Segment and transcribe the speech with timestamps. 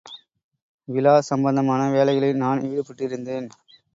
[0.87, 3.47] விழா சம்பந்தமான வேலைகளில் நான் ஈடுபட்டிருந்தேன்.